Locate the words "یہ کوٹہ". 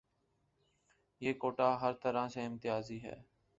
1.21-1.77